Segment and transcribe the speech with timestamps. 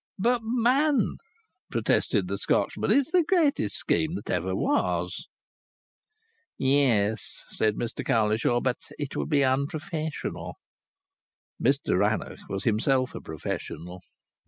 [0.17, 1.17] "But, man!"
[1.69, 5.27] protested the Scotchman, "it's the greatest scheme that ever was."
[6.57, 10.55] "Yes," said Mr Cowlishaw, "but it would be unprofessional."
[11.63, 14.01] Mr Rannoch was himself a professional.